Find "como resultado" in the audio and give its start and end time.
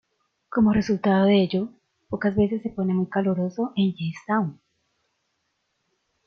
0.49-1.27